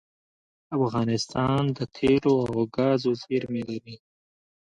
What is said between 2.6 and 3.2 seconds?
ګازو